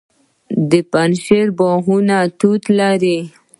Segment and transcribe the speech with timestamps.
[0.71, 3.17] د پنجشیر باغونه توت لري.